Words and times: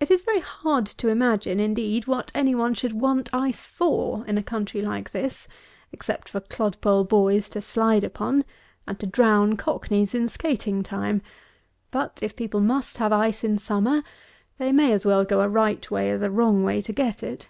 It 0.00 0.10
is 0.10 0.20
very 0.20 0.40
hard 0.40 0.84
to 0.84 1.08
imagine, 1.08 1.60
indeed, 1.60 2.06
what 2.06 2.30
any 2.34 2.54
one 2.54 2.74
should 2.74 2.92
want 2.92 3.30
ice 3.32 3.64
for, 3.64 4.22
in 4.26 4.36
a 4.36 4.42
country 4.42 4.82
like 4.82 5.12
this, 5.12 5.48
except 5.92 6.28
for 6.28 6.40
clodpole 6.42 7.04
boys 7.08 7.48
to 7.48 7.62
slide 7.62 8.04
upon, 8.04 8.44
and 8.86 9.00
to 9.00 9.06
drown 9.06 9.56
cockneys 9.56 10.12
in 10.14 10.28
skaiting 10.28 10.82
time; 10.84 11.22
but 11.90 12.18
if 12.20 12.36
people 12.36 12.60
must 12.60 12.98
have 12.98 13.14
ice 13.14 13.42
in 13.42 13.56
summer, 13.56 14.02
they 14.58 14.72
may 14.72 14.92
as 14.92 15.06
well 15.06 15.24
go 15.24 15.40
a 15.40 15.48
right 15.48 15.90
way 15.90 16.10
as 16.10 16.20
a 16.20 16.30
wrong 16.30 16.62
way 16.62 16.82
to 16.82 16.92
get 16.92 17.22
it. 17.22 17.48